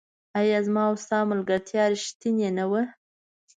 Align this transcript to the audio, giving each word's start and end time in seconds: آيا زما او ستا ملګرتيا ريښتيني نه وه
آيا 0.39 0.59
زما 0.67 0.81
او 0.89 0.95
ستا 1.03 1.19
ملګرتيا 1.31 1.83
ريښتيني 1.91 2.49
نه 2.57 2.65
وه 2.71 2.83